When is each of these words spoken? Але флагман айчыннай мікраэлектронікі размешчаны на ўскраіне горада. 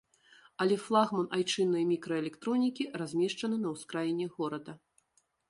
Але 0.63 0.77
флагман 0.85 1.27
айчыннай 1.37 1.85
мікраэлектронікі 1.91 2.89
размешчаны 3.03 3.61
на 3.67 3.75
ўскраіне 3.75 4.25
горада. 4.41 4.73